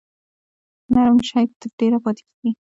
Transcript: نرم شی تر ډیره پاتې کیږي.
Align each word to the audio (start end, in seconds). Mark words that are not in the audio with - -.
نرم 0.93 1.17
شی 1.29 1.45
تر 1.59 1.69
ډیره 1.79 1.97
پاتې 2.03 2.23
کیږي. 2.27 2.51